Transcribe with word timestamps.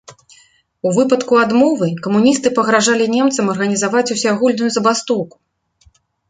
У 0.87 0.93
выпадку 0.97 1.33
адмовы 1.41 1.89
камуністы 2.05 2.47
пагражалі 2.61 3.05
немцам 3.17 3.53
арганізаваць 3.53 4.03
усеагульную 4.17 4.69
забастоўку. 4.79 5.37